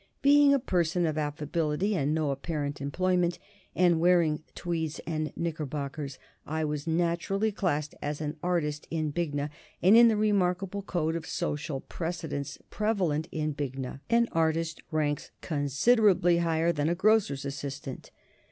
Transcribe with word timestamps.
Being 0.23 0.51
a 0.51 0.57
person 0.57 1.05
of 1.05 1.15
affability 1.15 1.95
and 1.95 2.11
no 2.11 2.31
apparent 2.31 2.81
employment, 2.81 3.37
and 3.75 3.99
wearing 3.99 4.41
tweeds 4.55 4.99
and 5.05 5.31
knickerbockers, 5.35 6.17
I 6.43 6.65
was 6.65 6.87
naturally 6.87 7.51
classed 7.51 7.93
as 8.01 8.19
an 8.19 8.35
artist 8.41 8.87
in 8.89 9.11
Bignor, 9.13 9.51
and 9.79 9.95
in 9.95 10.07
the 10.07 10.17
remarkable 10.17 10.81
code 10.81 11.15
of 11.15 11.27
social 11.27 11.81
precedence 11.81 12.57
prevalent 12.71 13.27
in 13.31 13.53
Bignor 13.53 13.99
an 14.09 14.27
artist 14.31 14.81
ranks 14.89 15.29
considerably 15.41 16.39
higher 16.39 16.71
than 16.71 16.89
a 16.89 16.95
grocer's 16.95 17.45
assistant. 17.45 18.09